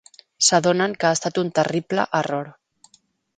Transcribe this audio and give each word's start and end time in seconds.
S'adonen 0.45 0.95
que 1.03 1.09
ha 1.09 1.17
estat 1.17 1.37
un 1.43 1.51
terrible 1.59 2.07
error. 2.23 2.51